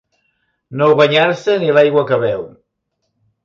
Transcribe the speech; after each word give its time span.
No 0.79 0.87
guanyar-se 1.01 1.59
ni 1.67 1.77
l'aigua 1.77 2.05
que 2.13 2.21
beu. 2.27 2.45